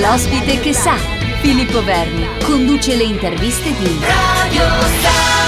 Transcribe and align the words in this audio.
L'ospite 0.00 0.58
che 0.58 0.72
sa, 0.72 0.96
Filippo 1.42 1.84
Verni, 1.84 2.26
conduce 2.44 2.96
le 2.96 3.02
interviste 3.02 3.74
di 3.76 3.98
Radio 4.00 4.62
Star. 5.00 5.41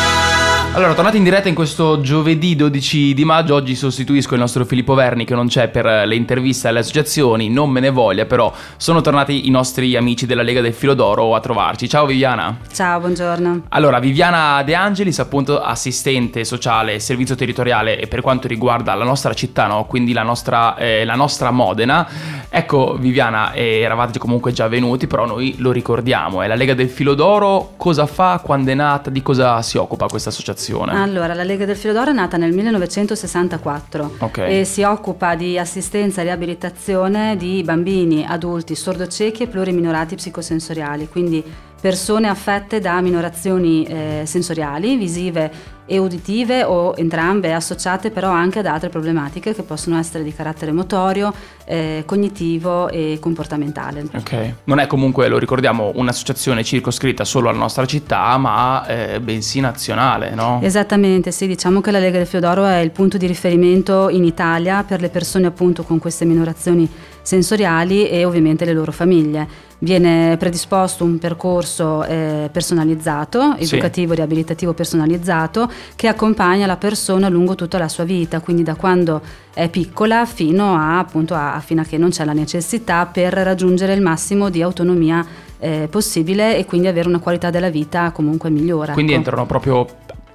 Allora, 0.75 0.93
tornati 0.93 1.19
in 1.19 1.23
diretta 1.23 1.49
in 1.49 1.55
questo 1.55 2.01
giovedì 2.01 2.57
12 2.57 3.15
di 3.15 3.25
maggio, 3.25 3.55
oggi 3.55 3.77
sostituisco 3.77 4.35
il 4.35 4.41
nostro 4.41 4.65
Filippo 4.65 4.95
Verni 4.95 5.25
che 5.25 5.37
non 5.37 5.47
c'è 5.47 5.69
per 5.69 5.85
le 5.85 6.17
interviste 6.17 6.67
alle 6.67 6.81
associazioni, 6.81 7.49
non 7.49 7.71
me 7.71 7.79
ne 7.79 7.91
voglia, 7.91 8.25
però 8.25 8.53
sono 8.77 9.01
tornati 9.01 9.47
i 9.47 9.51
nostri 9.51 9.95
amici 9.95 10.27
della 10.27 10.43
Lega 10.43 10.61
del 10.61 10.75
Filo 10.75 10.95
d'Oro 10.95 11.37
a 11.37 11.39
trovarci. 11.39 11.89
Ciao 11.89 12.07
Viviana. 12.07 12.59
Ciao, 12.73 12.99
buongiorno. 12.99 13.67
Allora, 13.69 14.01
Viviana 14.01 14.65
De 14.65 14.75
Angelis, 14.75 15.21
appunto 15.21 15.61
assistente 15.61 16.45
sociale, 16.45 16.99
servizio 16.99 17.37
territoriale 17.37 17.97
e 17.97 18.09
per 18.09 18.21
quanto 18.21 18.49
riguarda 18.49 18.95
la 18.95 19.05
nostra 19.05 19.33
città, 19.33 19.69
no? 19.69 19.85
quindi 19.85 20.13
la 20.13 20.25
nostra, 20.25 20.77
eh, 20.77 21.05
la 21.05 21.15
nostra 21.15 21.53
Modena. 21.53 22.05
Ecco 22.49 22.97
Viviana, 22.99 23.53
eh, 23.53 23.79
eravate 23.79 24.19
comunque 24.19 24.51
già 24.51 24.67
venuti, 24.67 25.07
però 25.07 25.25
noi 25.25 25.55
lo 25.59 25.71
ricordiamo, 25.71 26.43
è 26.43 26.49
la 26.49 26.57
Lega 26.57 26.75
del 26.75 26.89
Filo 26.89 27.15
d'Oro, 27.15 27.75
cosa 27.77 28.07
fa, 28.07 28.41
quando 28.43 28.73
è 28.73 28.75
nata, 28.75 29.09
di 29.09 29.23
cosa 29.23 29.63
si 29.63 29.77
occupa 29.77 30.09
questa 30.09 30.31
associazione? 30.31 30.63
Allora, 30.93 31.35
la 31.35 31.45
Lega 31.45 31.65
del 31.65 31.77
Filo 31.77 31.93
d'Oro 31.93 32.11
è 32.11 32.15
nata 32.15 32.37
nel 32.37 32.53
1964 32.53 34.17
okay. 34.19 34.61
e 34.61 34.65
si 34.65 34.83
occupa 34.83 35.35
di 35.35 35.59
assistenza 35.59 36.21
e 36.21 36.25
riabilitazione 36.25 37.37
di 37.37 37.63
bambini, 37.65 38.25
adulti, 38.27 38.75
sordociechi 38.75 39.45
e 39.45 39.47
pluriminorati 39.47 40.15
psicosensoriali, 40.15 41.09
quindi 41.09 41.45
persone 41.81 42.29
affette 42.29 42.81
da 42.81 42.99
minorazioni 43.03 43.85
eh, 43.85 44.23
sensoriali, 44.25 44.97
visive 44.97 45.53
e 45.87 45.99
uditive 45.99 46.65
o 46.65 46.95
entrambe 46.97 47.53
associate 47.53 48.11
però 48.11 48.31
anche 48.31 48.61
ad 48.61 48.67
altre 48.67 48.89
problematiche 48.89 49.55
che 49.55 49.63
possono 49.63 49.99
essere 49.99 50.25
di 50.25 50.33
carattere 50.33 50.73
motorio, 50.73 51.33
eh, 51.67 52.03
cognitivo 52.07 52.89
e 52.89 53.19
comportamentale. 53.21 54.07
Ok, 54.15 54.55
non 54.65 54.79
è 54.79 54.87
comunque, 54.87 55.29
lo 55.29 55.39
ricordiamo, 55.39 55.93
un'associazione 55.95 56.65
circoscritta 56.65 57.25
solo 57.25 57.49
alla 57.49 57.59
nostra 57.59 57.85
città, 57.87 58.37
ma 58.39 58.87
eh, 58.87 59.21
bensì 59.21 59.61
nazionale, 59.61 60.35
no? 60.35 60.61
Esattamente, 60.63 61.31
sì, 61.31 61.47
diciamo 61.47 61.81
che 61.81 61.91
la 61.91 61.99
Lega 61.99 62.19
del 62.19 62.27
Fiodoro 62.27 62.65
è 62.65 62.79
il 62.79 62.91
punto 62.91 63.19
di 63.19 63.27
riferimento 63.27 64.09
in 64.09 64.25
Italia 64.25 64.83
per 64.85 65.01
le 65.01 65.09
persone 65.09 65.47
appunto 65.47 65.83
con 65.83 65.99
queste 65.99 66.25
minorazioni 66.25 66.89
sensoriali 67.23 68.07
e 68.09 68.25
ovviamente 68.25 68.67
le 68.67 68.75
loro 68.75 68.93
famiglie 68.93 69.73
viene 69.79 70.37
predisposto 70.37 71.05
un 71.05 71.19
percorso 71.19 72.05
eh, 72.05 72.49
personalizzato, 72.51 73.57
educativo 73.57 74.11
sì. 74.11 74.17
riabilitativo 74.17 74.73
personalizzato, 74.73 75.71
che 75.97 76.09
accompagna 76.09 76.67
la 76.67 76.77
persona 76.77 77.29
lungo 77.29 77.55
tutta 77.55 77.79
la 77.79 77.89
sua 77.89 78.05
vita, 78.05 78.41
quindi 78.41 78.63
da 78.63 78.75
quando 78.75 79.21
è 79.53 79.69
piccola 79.69 80.27
fino 80.27 80.75
a, 80.75 80.99
appunto, 80.99 81.35
a, 81.35 81.61
fino 81.65 81.81
a 81.81 81.85
che 81.85 81.99
non 81.99 82.11
c'è 82.11 82.25
la 82.25 82.33
necessità 82.33 83.07
per 83.07 83.33
raggiungere 83.33 83.95
il 83.95 84.01
massimo 84.01 84.51
di 84.51 84.63
autonomia 84.63 85.25
eh, 85.59 85.89
possibile 85.91 86.57
e 86.57 86.65
quindi 86.65 86.89
avere 86.89 87.09
una 87.09 87.21
qualità 87.21 87.51
della 87.51 87.71
vita 87.71 88.11
comunque 88.11 88.51
migliore. 88.51 88.93
Quindi 88.93 89.13
ecco. 89.13 89.21
entrano 89.21 89.47
proprio 89.47 89.87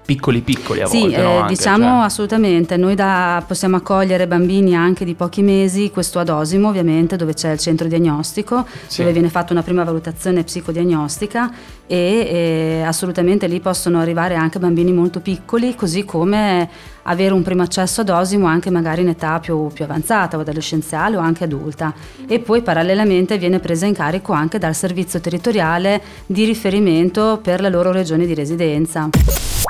piccoli 0.10 0.42
piccoli 0.42 0.82
a 0.82 0.88
sì, 0.88 1.02
volte, 1.02 1.18
eh, 1.18 1.22
no? 1.22 1.46
Diciamo 1.46 1.86
cioè. 1.86 2.06
assolutamente, 2.06 2.78
noi 2.78 2.96
da, 2.96 3.44
possiamo 3.46 3.76
accogliere 3.76 4.26
bambini 4.26 4.76
anche 4.76 5.06
di 5.06 5.14
pochi 5.14 5.44
mesi, 5.44 5.92
questo 5.92 6.18
ad 6.18 6.30
Osimo 6.30 6.70
ovviamente 6.70 7.16
dove 7.16 7.36
c'è 7.36 7.52
il 7.52 7.60
centro 7.60 7.88
diagnostico, 7.88 8.66
sì. 8.88 9.02
dove 9.02 9.14
viene 9.14 9.30
fatta 9.30 9.54
una 9.54 9.62
prima 9.62 9.84
valutazione 9.84 10.44
psicodiagnostica 10.44 11.52
e 11.86 11.98
eh, 11.98 12.84
assolutamente 12.84 13.46
lì 13.46 13.60
possono 13.60 14.00
arrivare 14.00 14.34
anche 14.34 14.58
bambini 14.58 14.92
molto 14.92 15.20
piccoli, 15.20 15.76
così 15.76 16.04
come 16.06 16.68
avere 17.04 17.34
un 17.34 17.44
primo 17.44 17.62
accesso 17.62 18.02
ad 18.02 18.10
Osimo 18.10 18.48
anche 18.48 18.72
magari 18.72 19.02
in 19.02 19.10
età 19.10 19.40
più, 19.40 19.68
più 19.68 19.84
avanzata 19.84 20.38
o 20.38 20.42
adolescenziale 20.42 21.18
o 21.18 21.20
anche 21.20 21.44
adulta 21.44 21.94
e 22.28 22.40
poi 22.40 22.62
parallelamente 22.62 23.38
viene 23.38 23.60
presa 23.60 23.86
in 23.86 23.94
carico 23.94 24.34
anche 24.34 24.58
dal 24.58 24.76
servizio 24.76 25.20
territoriale 25.20 26.02
di 26.26 26.46
riferimento 26.46 27.40
per 27.42 27.62
la 27.62 27.70
loro 27.70 27.92
regione 27.92 28.26
di 28.26 28.34
residenza. 28.34 29.10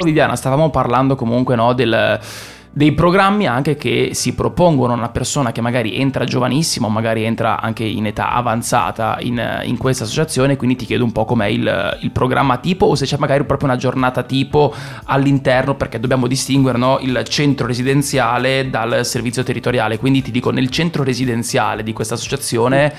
Viviana, 0.04 0.29
stavamo 0.36 0.70
parlando 0.70 1.16
comunque 1.16 1.56
no, 1.56 1.74
del 1.74 2.20
dei 2.72 2.94
programmi 2.94 3.48
anche 3.48 3.76
che 3.76 4.12
si 4.14 4.36
propongono 4.36 4.94
a 4.94 4.96
una 4.96 5.10
persona 5.10 5.52
che 5.52 5.60
magari 5.60 5.96
entra 5.96 6.24
giovanissima 6.24 6.86
o 6.86 6.90
magari 6.90 7.24
entra 7.24 7.60
anche 7.60 7.84
in 7.84 8.06
età 8.06 8.32
avanzata 8.32 9.18
in, 9.22 9.62
in 9.64 9.78
questa 9.78 10.04
associazione, 10.04 10.56
quindi 10.56 10.76
ti 10.76 10.86
chiedo 10.86 11.04
un 11.04 11.12
po' 11.12 11.26
com'è 11.26 11.48
il, 11.48 11.98
il, 12.02 12.12
programma 12.12 12.58
tipo 12.58 12.86
o 12.86 12.96
se 12.96 13.06
c'è 13.06 13.18
magari 13.18 13.44
proprio 13.44 13.70
una 13.70 13.78
giornata 13.78 14.24
tipo 14.24 14.74
all'interno 15.06 15.76
perché 15.76 16.00
dobbiamo 16.00 16.28
distinguere 16.28 16.78
no, 16.78 17.00
il 17.02 17.24
centro 17.28 17.66
residenziale 17.66 18.70
dal 18.70 19.04
servizio 19.04 19.44
territoriale, 19.44 19.98
quindi 19.98 20.22
ti 20.22 20.32
dico 20.32 20.52
nel 20.52 20.70
centro 20.70 21.04
residenziale 21.04 21.82
di 21.82 21.92
questa 21.92 22.14
associazione 22.14 22.94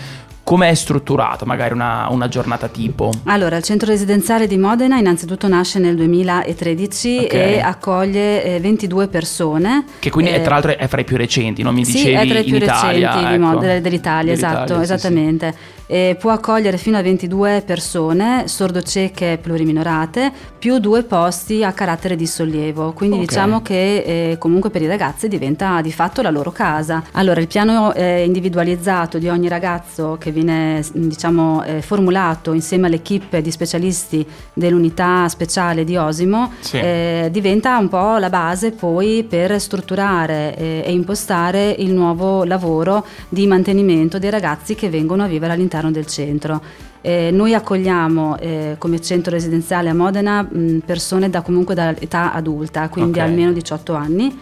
come 0.50 0.68
è 0.68 0.74
strutturato 0.74 1.44
magari 1.44 1.74
una, 1.74 2.08
una, 2.10 2.26
giornata 2.26 2.66
tipo? 2.66 3.12
Allora, 3.26 3.56
il 3.56 3.62
centro 3.62 3.88
residenziale 3.88 4.48
di 4.48 4.58
Modena 4.58 4.98
innanzitutto 4.98 5.46
nasce 5.46 5.78
nel 5.78 5.94
2013 5.94 7.18
okay. 7.22 7.52
e 7.52 7.60
accoglie 7.60 8.42
eh, 8.42 8.58
22 8.58 9.06
persone. 9.06 9.84
Che 10.00 10.10
quindi 10.10 10.32
eh, 10.32 10.40
tra 10.40 10.54
l'altro 10.54 10.76
è 10.76 10.88
fra 10.88 11.02
i 11.02 11.04
più 11.04 11.16
recenti, 11.16 11.62
non 11.62 11.72
mi 11.72 11.84
dicevi 11.84 12.04
Sì, 12.04 12.10
è 12.10 12.26
tra 12.26 12.38
i 12.40 12.42
più 12.42 12.58
recenti 12.58 13.04
ecco. 13.04 13.38
Mod- 13.38 13.78
dell'Italia, 13.78 14.32
esatto, 14.32 14.74
sì, 14.78 14.82
esattamente. 14.82 15.54
Sì 15.56 15.79
eh, 15.90 16.16
può 16.16 16.30
accogliere 16.30 16.76
fino 16.76 16.96
a 16.96 17.02
22 17.02 17.64
persone 17.66 18.46
sordocieche 18.46 19.40
pluriminorate 19.42 20.32
più 20.56 20.78
due 20.78 21.02
posti 21.02 21.64
a 21.64 21.72
carattere 21.72 22.14
di 22.14 22.28
sollievo, 22.28 22.92
quindi 22.92 23.16
okay. 23.16 23.26
diciamo 23.26 23.62
che 23.62 23.96
eh, 24.30 24.38
comunque 24.38 24.70
per 24.70 24.82
i 24.82 24.86
ragazzi 24.86 25.26
diventa 25.26 25.80
di 25.80 25.90
fatto 25.90 26.22
la 26.22 26.30
loro 26.30 26.52
casa. 26.52 27.02
Allora 27.12 27.40
il 27.40 27.48
piano 27.48 27.92
eh, 27.92 28.24
individualizzato 28.24 29.18
di 29.18 29.28
ogni 29.28 29.48
ragazzo 29.48 30.16
che 30.20 30.30
viene 30.30 30.84
diciamo 30.92 31.64
eh, 31.64 31.82
formulato 31.82 32.52
insieme 32.52 32.86
all'equipe 32.86 33.42
di 33.42 33.50
specialisti 33.50 34.24
dell'unità 34.52 35.28
speciale 35.28 35.82
di 35.82 35.96
Osimo 35.96 36.52
sì. 36.60 36.76
Eh, 36.76 37.28
diventa 37.32 37.76
un 37.78 37.88
po' 37.88 38.18
la 38.18 38.30
base 38.30 38.70
poi 38.70 39.24
per 39.28 39.58
strutturare 39.60 40.54
eh, 40.56 40.82
e 40.86 40.92
impostare 40.92 41.74
il 41.78 41.92
nuovo 41.92 42.44
lavoro 42.44 43.04
di 43.28 43.46
mantenimento 43.48 44.18
dei 44.20 44.30
ragazzi 44.30 44.76
che 44.76 44.88
vengono 44.88 45.24
a 45.24 45.26
vivere 45.26 45.54
all'interno 45.54 45.79
all'interno 45.80 45.90
del 45.90 46.06
centro. 46.06 46.62
Eh, 47.00 47.30
noi 47.32 47.54
accogliamo 47.54 48.38
eh, 48.38 48.74
come 48.78 49.00
centro 49.00 49.32
residenziale 49.32 49.88
a 49.88 49.94
Modena 49.94 50.42
mh, 50.42 50.82
persone 50.84 51.30
da 51.30 51.40
comunque 51.40 51.74
da 51.74 51.96
età 51.98 52.32
adulta, 52.32 52.88
quindi 52.88 53.18
okay. 53.18 53.28
almeno 53.30 53.52
18 53.52 53.94
anni 53.94 54.38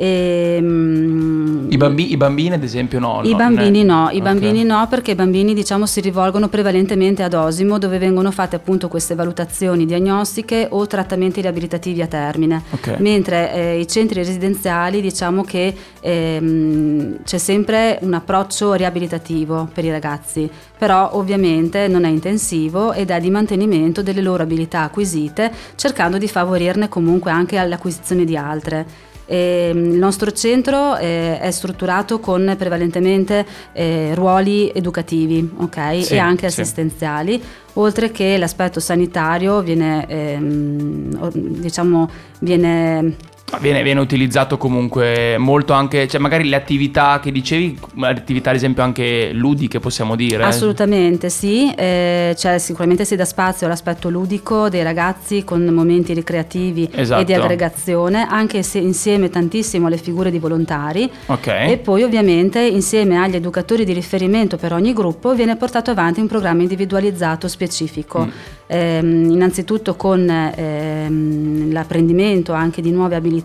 e, 0.00 0.56
ehm, 0.56 1.66
I, 1.68 1.76
bambi- 1.76 2.10
I, 2.10 2.16
bambini 2.16 2.54
ad 2.54 2.62
esempio 2.62 2.98
no? 2.98 3.20
I 3.22 3.32
no, 3.32 3.36
bambini 3.36 3.84
no, 3.84 4.04
i 4.04 4.16
okay. 4.16 4.20
bambini 4.20 4.64
no 4.64 4.86
perché 4.88 5.10
i 5.10 5.14
bambini 5.14 5.52
diciamo 5.52 5.84
si 5.84 6.00
rivolgono 6.00 6.48
prevalentemente 6.48 7.22
ad 7.22 7.34
Osimo 7.34 7.76
dove 7.76 7.98
vengono 7.98 8.30
fatte 8.30 8.56
appunto 8.56 8.88
queste 8.88 9.14
valutazioni 9.14 9.84
diagnostiche 9.84 10.68
o 10.70 10.86
trattamenti 10.86 11.42
riabilitativi 11.42 12.00
a 12.00 12.06
termine, 12.06 12.62
okay. 12.70 12.96
mentre 12.98 13.52
eh, 13.52 13.80
i 13.80 13.86
centri 13.86 14.20
residenziali 14.20 15.02
diciamo 15.02 15.44
che 15.44 15.74
ehm, 16.00 17.18
c'è 17.22 17.36
sempre 17.36 17.98
un 18.00 18.14
approccio 18.14 18.72
riabilitativo 18.72 19.68
per 19.70 19.84
i 19.84 19.90
ragazzi, 19.90 20.48
però 20.78 21.10
ovviamente 21.12 21.88
non 21.88 22.04
è 22.04 22.08
intensivo 22.08 22.94
ed 22.94 23.10
è 23.10 23.20
di 23.20 23.28
mantenimento 23.28 24.02
delle 24.02 24.22
loro 24.22 24.44
abilità 24.44 24.80
acquisite 24.80 25.52
cercando 25.74 26.16
di 26.16 26.26
favorirne 26.26 26.88
comunque 26.88 27.30
anche 27.30 27.62
l'acquisizione 27.62 28.24
di 28.24 28.34
altre. 28.34 29.08
E 29.30 29.68
ehm, 29.70 29.92
il 29.92 29.98
nostro 29.98 30.32
centro 30.32 30.96
eh, 30.96 31.38
è 31.38 31.52
strutturato 31.52 32.18
con 32.18 32.52
prevalentemente 32.58 33.46
eh, 33.72 34.12
ruoli 34.16 34.72
educativi 34.74 35.48
okay? 35.58 36.02
sì, 36.02 36.14
e 36.14 36.18
anche 36.18 36.46
assistenziali, 36.46 37.34
sì. 37.40 37.48
oltre 37.74 38.10
che 38.10 38.36
l'aspetto 38.38 38.80
sanitario 38.80 39.60
viene, 39.60 40.04
ehm, 40.08 41.30
diciamo, 41.30 42.10
viene 42.40 43.14
Viene, 43.58 43.82
viene, 43.82 44.00
utilizzato 44.00 44.56
comunque 44.56 45.36
molto 45.36 45.72
anche, 45.72 46.06
cioè 46.08 46.20
magari 46.20 46.48
le 46.48 46.56
attività 46.56 47.20
che 47.20 47.32
dicevi, 47.32 47.78
attività 48.00 48.50
ad 48.50 48.56
esempio 48.56 48.82
anche 48.82 49.32
ludiche 49.32 49.80
possiamo 49.80 50.14
dire? 50.14 50.44
Assolutamente 50.44 51.28
sì, 51.30 51.72
eh, 51.74 52.34
cioè, 52.38 52.58
sicuramente 52.58 53.04
si 53.04 53.16
dà 53.16 53.24
spazio 53.24 53.66
all'aspetto 53.66 54.08
ludico 54.08 54.68
dei 54.68 54.82
ragazzi 54.82 55.44
con 55.44 55.64
momenti 55.64 56.14
ricreativi 56.14 56.88
esatto. 56.92 57.22
e 57.22 57.24
di 57.24 57.34
aggregazione, 57.34 58.26
anche 58.28 58.62
se 58.62 58.78
insieme 58.78 59.28
tantissimo 59.28 59.88
alle 59.88 59.98
figure 59.98 60.30
di 60.30 60.38
volontari 60.38 61.10
okay. 61.26 61.72
e 61.72 61.78
poi 61.78 62.02
ovviamente 62.02 62.60
insieme 62.60 63.18
agli 63.18 63.34
educatori 63.34 63.84
di 63.84 63.92
riferimento 63.92 64.56
per 64.56 64.72
ogni 64.72 64.92
gruppo 64.92 65.34
viene 65.34 65.56
portato 65.56 65.90
avanti 65.90 66.20
un 66.20 66.28
programma 66.28 66.62
individualizzato 66.62 67.48
specifico. 67.48 68.26
Mm 68.26 68.58
ehm, 68.70 69.30
innanzitutto 69.30 69.96
con 69.96 70.28
ehm, 70.28 71.72
l'apprendimento 71.72 72.52
anche 72.52 72.80
di 72.80 72.92
nuove 72.92 73.16
abilità, 73.16 73.39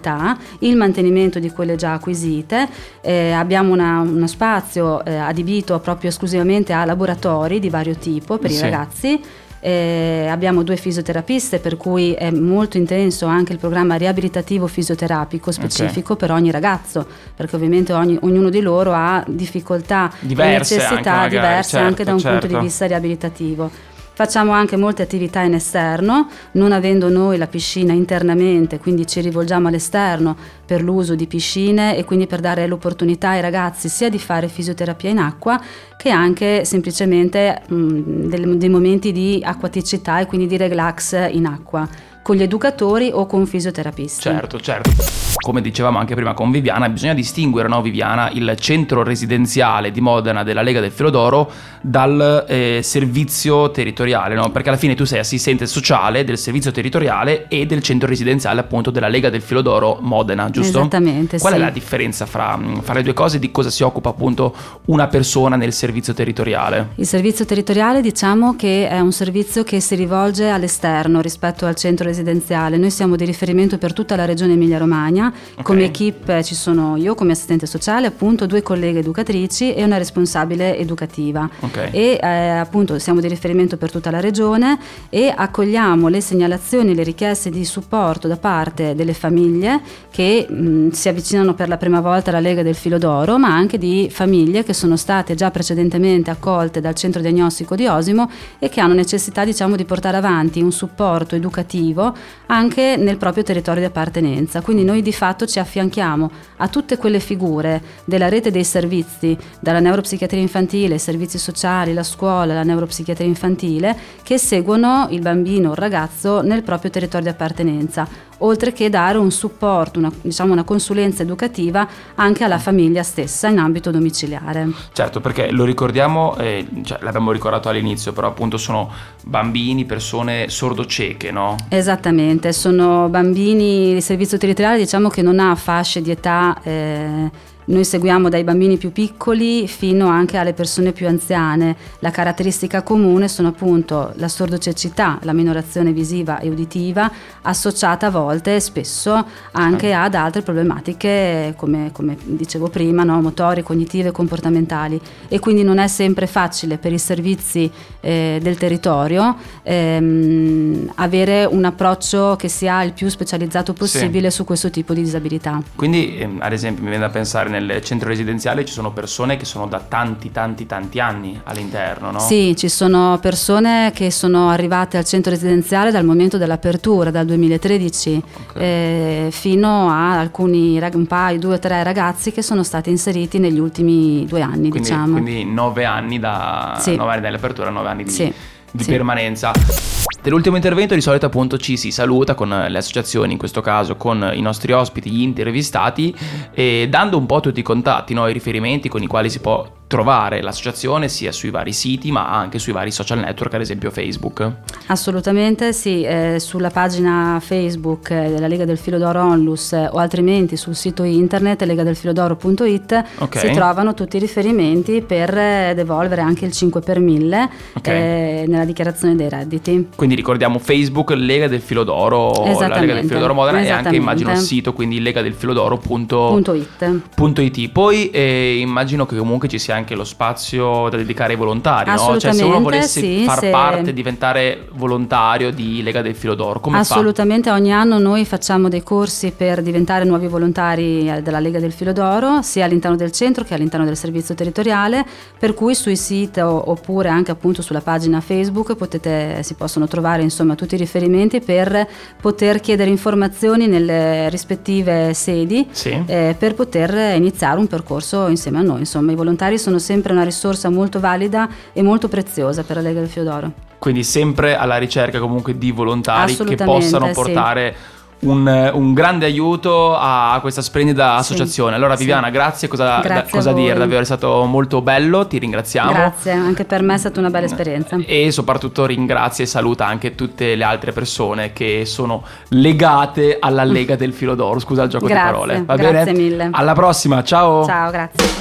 il 0.59 0.75
mantenimento 0.75 1.39
di 1.39 1.51
quelle 1.51 1.75
già 1.75 1.93
acquisite, 1.93 2.67
eh, 3.01 3.31
abbiamo 3.31 3.73
una, 3.73 3.99
uno 3.99 4.27
spazio 4.27 5.03
eh, 5.03 5.15
adibito 5.15 5.79
proprio 5.79 6.09
esclusivamente 6.09 6.73
a 6.73 6.85
laboratori 6.85 7.59
di 7.59 7.69
vario 7.69 7.95
tipo 7.95 8.37
per 8.37 8.51
sì. 8.51 8.57
i 8.57 8.61
ragazzi 8.61 9.21
eh, 9.65 10.27
abbiamo 10.29 10.61
due 10.61 10.75
fisioterapiste 10.75 11.57
per 11.57 11.75
cui 11.75 12.13
è 12.13 12.29
molto 12.29 12.77
intenso 12.77 13.25
anche 13.25 13.51
il 13.51 13.57
programma 13.57 13.95
riabilitativo 13.95 14.67
fisioterapico 14.67 15.51
specifico 15.51 16.13
okay. 16.13 16.27
per 16.27 16.35
ogni 16.35 16.51
ragazzo, 16.51 17.03
perché 17.35 17.55
ovviamente 17.55 17.91
ogni, 17.91 18.15
ognuno 18.21 18.51
di 18.51 18.61
loro 18.61 18.93
ha 18.93 19.23
difficoltà 19.27 20.11
diverse 20.19 20.75
e 20.75 20.77
necessità 20.77 21.13
anche 21.13 21.29
diverse 21.29 21.47
magari, 21.47 21.63
certo, 21.63 21.87
anche 21.87 22.03
da 22.03 22.11
un 22.11 22.19
certo. 22.19 22.31
punto 22.31 22.45
di 22.45 22.53
certo. 22.53 22.67
vista 22.67 22.85
riabilitativo. 22.85 23.71
Facciamo 24.15 24.53
anche 24.53 24.77
molte 24.77 25.01
attività 25.01 25.41
in 25.41 25.55
esterno, 25.55 26.29
non 26.51 26.71
avendo 26.71 27.09
noi 27.09 27.37
la 27.37 27.47
piscina 27.47 27.91
internamente, 27.91 28.79
quindi 28.79 29.05
ci 29.05 29.19
rivolgiamo 29.19 29.67
all'esterno 29.67 30.37
per 30.65 30.81
l'uso 30.81 31.15
di 31.15 31.27
piscine 31.27 31.97
e 31.97 32.05
quindi 32.05 32.25
per 32.25 32.39
dare 32.39 32.65
l'opportunità 32.65 33.31
ai 33.31 33.41
ragazzi 33.41 33.89
sia 33.89 34.09
di 34.09 34.17
fare 34.17 34.47
fisioterapia 34.47 35.09
in 35.09 35.17
acqua 35.17 35.61
che 35.97 36.11
anche 36.11 36.63
semplicemente 36.63 37.61
mh, 37.67 38.27
dei, 38.29 38.57
dei 38.57 38.69
momenti 38.69 39.11
di 39.11 39.41
acquaticità 39.43 40.21
e 40.21 40.27
quindi 40.27 40.47
di 40.47 40.55
relax 40.55 41.31
in 41.33 41.45
acqua 41.45 41.85
con 42.25 42.35
gli 42.35 42.41
educatori 42.41 43.11
o 43.13 43.27
con 43.27 43.45
fisioterapisti. 43.45 44.21
Certo, 44.21 44.59
certo. 44.59 44.89
Come 45.35 45.61
dicevamo 45.61 45.99
anche 45.99 46.15
prima 46.15 46.33
con 46.33 46.49
Viviana, 46.49 46.89
bisogna 46.89 47.13
distinguere, 47.13 47.67
no, 47.67 47.83
Viviana, 47.83 48.31
il 48.31 48.55
centro 48.59 49.03
residenziale 49.03 49.91
di 49.91 50.01
Modena 50.01 50.41
della 50.41 50.63
Lega 50.63 50.79
del 50.79 50.89
Filodoro 50.89 51.51
dal 51.81 52.45
eh, 52.47 52.79
servizio 52.81 53.69
territoriale, 53.69 54.33
no? 54.33 54.49
Perché 54.49 54.69
alla 54.69 54.77
fine 54.79 54.95
tu 54.95 55.03
sei 55.03 55.19
assistente 55.19 55.67
sociale 55.67 56.23
del 56.23 56.39
servizio 56.39 56.71
territoriale 56.71 57.47
e 57.47 57.67
del 57.67 57.83
centro 57.83 58.07
residenziale 58.07 58.59
appunto 58.59 58.89
della 58.89 59.07
Lega 59.07 59.29
del 59.29 59.43
Filodoro 59.43 59.99
Modena, 60.01 60.49
giusto? 60.49 60.79
Esattamente. 60.79 61.37
Qual 61.37 61.53
sì. 61.53 61.59
è 61.59 61.61
la 61.61 61.69
differenza 61.69 62.25
fra, 62.25 62.59
fra 62.81 62.95
le 62.95 63.03
due 63.03 63.13
cose? 63.13 63.37
Di 63.37 63.51
cosa 63.51 63.69
si 63.69 63.83
occupa 63.83 64.09
appunto 64.09 64.55
una 64.85 65.05
persona 65.05 65.57
nel 65.57 65.73
servizio 65.73 66.15
territoriale? 66.15 66.87
Il 66.95 67.05
servizio 67.05 67.45
territoriale 67.45 68.01
diciamo 68.01 68.55
che 68.55 68.87
è 68.87 68.99
un 68.99 69.11
servizio 69.11 69.63
che 69.63 69.79
si 69.79 69.93
rivolge 69.93 70.49
all'esterno 70.49 71.21
rispetto 71.21 71.67
al 71.67 71.75
centro 71.75 71.97
residenziale 71.97 72.13
residenziale. 72.15 72.77
Noi 72.77 72.89
siamo 72.89 73.15
di 73.15 73.25
riferimento 73.25 73.77
per 73.77 73.91
tutta 73.91 74.15
la 74.15 74.25
regione 74.25 74.53
Emilia-Romagna. 74.53 75.27
Okay. 75.27 75.63
Come 75.63 75.83
equip 75.85 76.41
ci 76.41 76.55
sono 76.55 76.95
io 76.95 77.13
come 77.15 77.33
assistente 77.33 77.65
sociale, 77.65 78.07
appunto 78.07 78.45
due 78.45 78.61
colleghe 78.61 78.99
educatrici 78.99 79.73
e 79.73 79.83
una 79.83 79.97
responsabile 79.97 80.77
educativa. 80.77 81.49
Okay. 81.59 81.89
E 81.91 82.19
eh, 82.21 82.27
appunto 82.27 82.97
siamo 82.99 83.19
di 83.19 83.27
riferimento 83.27 83.77
per 83.77 83.91
tutta 83.91 84.11
la 84.11 84.19
regione 84.19 84.79
e 85.09 85.33
accogliamo 85.35 86.07
le 86.07 86.21
segnalazioni, 86.21 86.95
le 86.95 87.03
richieste 87.03 87.49
di 87.49 87.65
supporto 87.65 88.27
da 88.27 88.37
parte 88.37 88.95
delle 88.95 89.13
famiglie 89.13 89.81
che 90.09 90.47
mh, 90.47 90.89
si 90.89 91.09
avvicinano 91.09 91.53
per 91.53 91.67
la 91.67 91.77
prima 91.77 91.99
volta 91.99 92.29
alla 92.29 92.39
Lega 92.39 92.63
del 92.63 92.75
Filo 92.75 92.97
d'Oro, 92.97 93.37
ma 93.37 93.53
anche 93.53 93.77
di 93.77 94.07
famiglie 94.09 94.63
che 94.63 94.73
sono 94.73 94.95
state 94.95 95.35
già 95.35 95.51
precedentemente 95.51 96.31
accolte 96.31 96.79
dal 96.79 96.95
centro 96.95 97.21
diagnostico 97.21 97.75
di 97.75 97.87
Osimo 97.87 98.29
e 98.59 98.69
che 98.69 98.79
hanno 98.79 98.93
necessità 98.93 99.43
diciamo 99.43 99.75
di 99.75 99.83
portare 99.83 100.17
avanti 100.17 100.61
un 100.61 100.71
supporto 100.71 101.35
educativo 101.35 102.04
anche 102.47 102.95
nel 102.97 103.17
proprio 103.17 103.43
territorio 103.43 103.81
di 103.81 103.87
appartenenza. 103.87 104.61
Quindi 104.61 104.83
noi 104.83 105.01
di 105.01 105.13
fatto 105.13 105.45
ci 105.45 105.59
affianchiamo 105.59 106.31
a 106.57 106.67
tutte 106.67 106.97
quelle 106.97 107.19
figure 107.19 107.81
della 108.05 108.27
rete 108.29 108.51
dei 108.51 108.63
servizi, 108.63 109.37
dalla 109.59 109.79
neuropsichiatria 109.79 110.41
infantile, 110.41 110.95
i 110.95 110.99
servizi 110.99 111.37
sociali, 111.37 111.93
la 111.93 112.03
scuola, 112.03 112.53
la 112.53 112.63
neuropsichiatria 112.63 113.27
infantile, 113.27 113.97
che 114.23 114.37
seguono 114.37 115.07
il 115.11 115.21
bambino 115.21 115.69
o 115.69 115.71
il 115.71 115.77
ragazzo 115.77 116.41
nel 116.41 116.63
proprio 116.63 116.91
territorio 116.91 117.27
di 117.27 117.33
appartenenza 117.33 118.07
oltre 118.39 118.73
che 118.73 118.89
dare 118.89 119.17
un 119.17 119.31
supporto, 119.31 119.99
una, 119.99 120.11
diciamo 120.21 120.51
una 120.51 120.63
consulenza 120.63 121.23
educativa 121.23 121.87
anche 122.15 122.43
alla 122.43 122.59
famiglia 122.59 123.03
stessa 123.03 123.47
in 123.47 123.59
ambito 123.59 123.91
domiciliare. 123.91 124.69
Certo, 124.91 125.21
perché 125.21 125.51
lo 125.51 125.63
ricordiamo, 125.63 126.35
eh, 126.37 126.65
cioè, 126.83 126.99
l'abbiamo 127.01 127.31
ricordato 127.31 127.69
all'inizio, 127.69 128.13
però 128.13 128.27
appunto 128.27 128.57
sono 128.57 128.91
bambini, 129.23 129.85
persone 129.85 130.49
sordocieche, 130.49 131.31
no? 131.31 131.55
Esattamente, 131.69 132.53
sono 132.53 133.07
bambini, 133.09 133.91
il 133.91 134.01
servizio 134.01 134.37
territoriale 134.37 134.77
diciamo 134.77 135.09
che 135.09 135.21
non 135.21 135.39
ha 135.39 135.55
fasce 135.55 136.01
di 136.01 136.11
età... 136.11 136.59
Eh, 136.63 137.53
noi 137.65 137.83
seguiamo 137.83 138.29
dai 138.29 138.43
bambini 138.43 138.77
più 138.77 138.91
piccoli 138.91 139.67
fino 139.67 140.07
anche 140.07 140.37
alle 140.37 140.53
persone 140.53 140.91
più 140.91 141.07
anziane. 141.07 141.75
La 141.99 142.11
caratteristica 142.11 142.83
comune 142.83 143.27
sono 143.27 143.47
appunto 143.47 144.13
la 144.15 144.27
sordocecità, 144.27 145.19
la 145.23 145.33
minorazione 145.33 145.91
visiva 145.91 146.39
e 146.39 146.49
uditiva, 146.49 147.11
associata 147.41 148.07
a 148.07 148.11
volte 148.11 148.55
e 148.55 148.59
spesso 148.59 149.25
anche 149.51 149.93
ad 149.93 150.13
altre 150.13 150.41
problematiche 150.41 151.53
come, 151.57 151.89
come 151.91 152.15
dicevo 152.23 152.69
prima, 152.69 153.03
no? 153.03 153.21
motori, 153.21 153.63
cognitive 153.63 154.11
comportamentali. 154.11 154.99
E 155.27 155.39
quindi 155.39 155.63
non 155.63 155.79
è 155.79 155.87
sempre 155.87 156.27
facile 156.27 156.77
per 156.77 156.93
i 156.93 156.99
servizi 156.99 157.71
eh, 158.01 158.39
del 158.41 158.57
territorio 158.57 159.35
ehm, 159.63 160.91
avere 160.95 161.45
un 161.45 161.65
approccio 161.65 162.35
che 162.37 162.47
sia 162.47 162.83
il 162.83 162.93
più 162.93 163.09
specializzato 163.09 163.73
possibile 163.73 164.29
sì. 164.29 164.37
su 164.37 164.45
questo 164.45 164.69
tipo 164.69 164.93
di 164.93 165.01
disabilità. 165.01 165.61
Quindi 165.75 166.17
ehm, 166.17 166.39
ad 166.41 166.53
esempio 166.53 166.83
mi 166.83 166.89
viene 166.89 167.05
da 167.05 167.11
pensare 167.11 167.49
nel 167.59 167.81
centro 167.81 168.07
residenziale 168.09 168.65
ci 168.65 168.73
sono 168.73 168.91
persone 168.91 169.37
che 169.37 169.45
sono 169.45 169.67
da 169.67 169.79
tanti 169.79 170.31
tanti 170.31 170.65
tanti 170.65 170.99
anni 170.99 171.39
all'interno, 171.43 172.11
no? 172.11 172.19
Sì, 172.19 172.55
ci 172.55 172.69
sono 172.69 173.17
persone 173.21 173.91
che 173.93 174.11
sono 174.11 174.49
arrivate 174.49 174.97
al 174.97 175.05
centro 175.05 175.31
residenziale 175.31 175.91
dal 175.91 176.05
momento 176.05 176.37
dell'apertura, 176.37 177.11
dal 177.11 177.25
2013, 177.25 178.23
okay. 178.49 178.63
eh, 178.63 179.27
fino 179.31 179.89
a 179.89 180.19
alcuni, 180.19 180.79
un 180.93 181.05
paio, 181.07 181.39
due 181.39 181.55
o 181.55 181.59
tre 181.59 181.83
ragazzi 181.83 182.31
che 182.31 182.41
sono 182.41 182.63
stati 182.63 182.89
inseriti 182.89 183.39
negli 183.39 183.59
ultimi 183.59 184.25
due 184.25 184.41
anni, 184.41 184.69
quindi, 184.69 184.79
diciamo. 184.79 185.11
Quindi 185.13 185.45
nove 185.45 185.85
anni, 185.85 186.19
da, 186.19 186.77
sì. 186.79 186.95
nove 186.95 187.11
anni 187.13 187.21
dall'apertura, 187.21 187.69
nove 187.69 187.89
anni 187.89 188.03
di, 188.03 188.11
sì. 188.11 188.33
di 188.71 188.83
sì. 188.83 188.89
permanenza. 188.89 190.04
Nell'ultimo 190.25 190.55
intervento 190.55 190.95
di 190.95 191.01
solito 191.01 191.27
appunto 191.27 191.59
ci 191.59 191.77
si 191.77 191.91
saluta 191.91 192.33
con 192.33 192.49
le 192.49 192.77
associazioni, 192.79 193.33
in 193.33 193.37
questo 193.37 193.61
caso 193.61 193.95
con 193.95 194.31
i 194.33 194.41
nostri 194.41 194.71
ospiti, 194.71 195.11
gli 195.11 195.21
intervistati, 195.21 196.15
e 196.51 196.87
dando 196.89 197.19
un 197.19 197.27
po' 197.27 197.41
tutti 197.41 197.59
i 197.59 197.63
contatti, 197.63 198.15
no? 198.15 198.27
i 198.27 198.33
riferimenti 198.33 198.89
con 198.89 199.03
i 199.03 199.07
quali 199.07 199.29
si 199.29 199.39
può 199.39 199.74
trovare 199.87 200.41
l'associazione 200.41 201.07
sia 201.07 201.31
sui 201.31 201.51
vari 201.51 201.71
siti 201.71 202.11
ma 202.11 202.29
anche 202.29 202.59
sui 202.59 202.73
vari 202.73 202.91
social 202.91 203.19
network, 203.19 203.53
ad 203.53 203.61
esempio 203.61 203.91
Facebook. 203.91 204.51
Assolutamente 204.87 205.73
sì, 205.73 206.03
eh, 206.03 206.37
sulla 206.39 206.69
pagina 206.69 207.39
Facebook 207.41 208.09
della 208.09 208.47
Lega 208.47 208.65
del 208.65 208.77
Filo 208.77 208.97
d'Oro 208.97 209.21
Onlus 209.21 209.73
eh, 209.73 209.87
o 209.91 209.97
altrimenti 209.97 210.57
sul 210.57 210.75
sito 210.75 211.03
internet 211.03 211.63
legadelfilodoro.it 211.63 213.03
okay. 213.19 213.47
si 213.47 213.53
trovano 213.53 213.93
tutti 213.93 214.17
i 214.17 214.19
riferimenti 214.19 215.01
per 215.01 215.37
eh, 215.37 215.73
devolvere 215.75 216.21
anche 216.21 216.45
il 216.45 216.51
5 216.51 216.81
per 216.81 216.99
1000 216.99 217.49
okay. 217.73 217.95
eh, 217.95 218.45
nella 218.47 218.65
dichiarazione 218.65 219.15
dei 219.15 219.29
redditi. 219.29 219.89
Quindi 219.95 220.15
ricordiamo 220.15 220.59
Facebook 220.59 221.11
Lega 221.11 221.47
del 221.47 221.61
Filo 221.61 221.83
d'Oro, 221.83 222.31
la 222.59 222.79
Lega 222.79 222.95
del 222.95 223.05
Filo 223.05 223.19
d'Oro 223.19 223.33
Modena 223.33 223.61
e 223.61 223.69
anche 223.69 223.95
immagino 223.95 224.31
il 224.31 224.37
sito 224.37 224.73
quindi 224.73 224.99
legadelfilodoro.it. 224.99 227.69
Poi 227.71 228.09
eh, 228.09 228.57
immagino 228.59 229.05
che 229.05 229.15
comunque 229.15 229.47
ci 229.47 229.59
sia 229.59 229.74
anche 229.75 229.95
lo 229.95 230.03
spazio 230.03 230.89
da 230.89 230.97
dedicare 230.97 231.33
ai 231.33 231.39
volontari, 231.39 231.89
no? 231.91 232.17
Cioè 232.17 232.33
se 232.33 232.43
uno 232.43 232.61
volesse 232.61 232.99
sì, 232.99 233.23
far 233.25 233.39
se... 233.39 233.49
parte, 233.49 233.93
diventare 233.93 234.67
volontario 234.73 235.51
di 235.51 235.81
Lega 235.83 236.01
del 236.01 236.15
Filo 236.15 236.35
d'Oro, 236.35 236.59
come 236.59 236.77
Assolutamente, 236.77 237.49
fa? 237.49 237.55
ogni 237.55 237.73
anno 237.73 237.97
noi 237.99 238.25
facciamo 238.25 238.69
dei 238.69 238.83
corsi 238.83 239.31
per 239.35 239.61
diventare 239.61 240.05
nuovi 240.05 240.27
volontari 240.27 241.09
eh, 241.09 241.21
della 241.21 241.39
Lega 241.39 241.59
del 241.59 241.71
Filo 241.71 241.91
d'Oro, 241.91 242.41
sia 242.41 242.65
all'interno 242.65 242.95
del 242.95 243.11
centro 243.11 243.43
che 243.43 243.53
all'interno 243.53 243.85
del 243.85 243.97
servizio 243.97 244.35
territoriale, 244.35 245.05
per 245.37 245.53
cui 245.53 245.75
sui 245.75 245.95
siti 245.95 246.39
oppure 246.39 247.09
anche 247.09 247.31
appunto 247.31 247.61
sulla 247.61 247.81
pagina 247.81 248.21
Facebook 248.21 248.75
potete, 248.75 249.41
si 249.43 249.53
possono 249.55 249.87
trovare 249.87 250.21
insomma 250.21 250.55
tutti 250.55 250.75
i 250.75 250.77
riferimenti 250.77 251.41
per 251.41 251.87
poter 252.21 252.59
chiedere 252.59 252.89
informazioni 252.89 253.67
nelle 253.67 254.29
rispettive 254.29 255.13
sedi 255.13 255.67
sì. 255.71 256.03
eh, 256.05 256.35
per 256.37 256.53
poter 256.53 257.15
iniziare 257.15 257.59
un 257.59 257.67
percorso 257.67 258.27
insieme 258.27 258.59
a 258.59 258.61
noi. 258.61 258.79
Insomma, 258.79 259.11
i 259.11 259.15
volontari 259.15 259.57
sono 259.57 259.64
sempre 259.79 260.13
una 260.13 260.23
risorsa 260.23 260.69
molto 260.69 260.99
valida 260.99 261.49
e 261.73 261.81
molto 261.81 262.07
preziosa 262.07 262.63
per 262.63 262.77
la 262.77 262.81
Lega 262.81 262.99
del 262.99 263.09
Fiodoro. 263.09 263.51
Quindi 263.77 264.03
sempre 264.03 264.55
alla 264.55 264.77
ricerca 264.77 265.19
comunque 265.19 265.57
di 265.57 265.71
volontari 265.71 266.35
che 266.35 266.55
possano 266.55 267.11
portare 267.11 267.75
sì. 267.77 267.93
Un, 268.25 268.71
un, 268.73 268.93
grande 268.93 269.25
aiuto 269.25 269.95
a 269.95 270.39
questa 270.41 270.63
splendida 270.63 271.15
associazione. 271.15 271.71
Sì, 271.71 271.75
allora 271.75 271.95
Viviana, 271.95 272.27
sì. 272.27 272.31
grazie, 272.31 272.67
cosa, 272.67 272.99
grazie 273.01 273.23
da, 273.23 273.29
cosa 273.29 273.53
dire? 273.53 273.77
Davvero 273.77 274.01
è 274.01 274.05
stato 274.05 274.45
molto 274.45 274.81
bello, 274.81 275.27
ti 275.27 275.37
ringraziamo. 275.37 275.91
Grazie, 275.91 276.31
anche 276.31 276.65
per 276.65 276.81
me 276.81 276.95
è 276.95 276.97
stata 276.97 277.19
una 277.19 277.29
bella 277.29 277.45
esperienza. 277.45 277.97
E 278.03 278.31
soprattutto 278.31 278.85
ringrazia 278.87 279.43
e 279.43 279.47
saluta 279.47 279.85
anche 279.85 280.15
tutte 280.15 280.55
le 280.55 280.63
altre 280.63 280.91
persone 280.91 281.53
che 281.53 281.83
sono 281.85 282.23
legate 282.47 283.37
alla 283.39 283.63
Lega 283.63 283.95
del 283.95 284.13
Filo 284.13 284.33
d'Oro. 284.33 284.59
Scusa 284.59 284.83
il 284.83 284.89
gioco 284.89 285.05
grazie, 285.05 285.25
di 285.25 285.31
parole. 285.31 285.63
Va 285.63 285.75
grazie 285.75 286.13
bene? 286.13 286.17
mille. 286.17 286.49
Alla 286.51 286.73
prossima, 286.73 287.23
ciao. 287.23 287.65
Ciao, 287.65 287.91
grazie. 287.91 288.34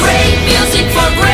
Great 0.00 0.36
music 0.46 0.86
for 0.92 1.08
great 1.20 1.29